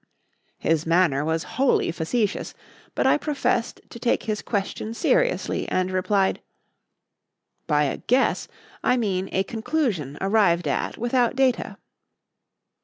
His 0.57 0.87
manner 0.87 1.23
was 1.23 1.43
wholly 1.61 1.91
facetious, 1.91 2.55
but 2.95 3.05
I 3.05 3.19
professed 3.19 3.81
to 3.91 3.99
take 3.99 4.23
his 4.23 4.41
question 4.41 4.95
seriously, 4.95 5.69
and 5.69 5.91
replied 5.91 6.41
"By 7.67 7.83
a 7.83 7.97
guess, 7.97 8.47
I 8.83 8.97
mean 8.97 9.29
a 9.31 9.43
conclusion 9.43 10.17
arrived 10.19 10.67
at 10.67 10.97
without 10.97 11.35
data." 11.35 11.77